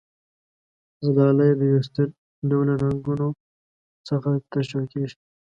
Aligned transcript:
زلالیه 1.05 1.53
د 1.59 1.61
وېښته 1.71 2.03
ډوله 2.49 2.73
رګونو 2.81 3.27
څخه 4.07 4.29
ترشح 4.51 4.83
کیږي. 4.91 5.15